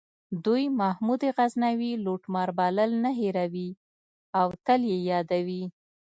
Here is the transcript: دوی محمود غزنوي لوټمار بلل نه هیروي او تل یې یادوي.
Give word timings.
دوی 0.45 0.63
محمود 0.81 1.21
غزنوي 1.37 1.91
لوټمار 2.05 2.49
بلل 2.59 2.91
نه 3.03 3.11
هیروي 3.19 3.69
او 4.39 4.47
تل 4.65 4.81
یې 4.91 4.97
یادوي. 5.11 5.63